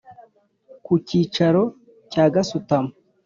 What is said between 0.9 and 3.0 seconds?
kicaro cya gasutamo.